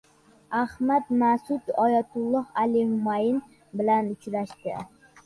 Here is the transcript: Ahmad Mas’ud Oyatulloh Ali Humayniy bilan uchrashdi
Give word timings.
Ahmad 0.59 1.03
Mas’ud 1.23 1.69
Oyatulloh 1.83 2.49
Ali 2.63 2.81
Humayniy 2.87 3.79
bilan 3.83 4.11
uchrashdi 4.15 4.75